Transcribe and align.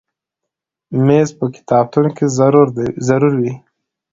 مېز 1.05 1.29
په 1.37 1.45
کتابتون 1.55 2.05
کې 2.17 2.25
ضرور 3.11 3.31
وي. 3.41 3.53